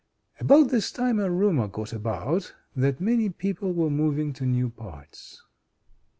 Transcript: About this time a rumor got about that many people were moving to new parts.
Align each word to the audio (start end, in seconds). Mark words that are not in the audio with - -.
About 0.39 0.69
this 0.69 0.91
time 0.91 1.19
a 1.19 1.29
rumor 1.29 1.67
got 1.67 1.93
about 1.93 2.55
that 2.75 2.99
many 2.99 3.29
people 3.29 3.71
were 3.71 3.91
moving 3.91 4.33
to 4.33 4.47
new 4.47 4.71
parts. 4.71 5.43